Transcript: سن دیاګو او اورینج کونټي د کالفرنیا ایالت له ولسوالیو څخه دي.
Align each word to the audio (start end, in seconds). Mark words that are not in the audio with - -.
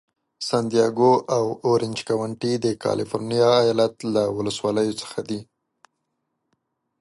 سن 0.47 0.63
دیاګو 0.71 1.13
او 1.35 1.45
اورینج 1.65 1.99
کونټي 2.07 2.53
د 2.63 2.65
کالفرنیا 2.83 3.49
ایالت 3.63 3.95
له 4.13 4.23
ولسوالیو 4.37 4.99
څخه 5.01 5.19
دي. 5.29 5.39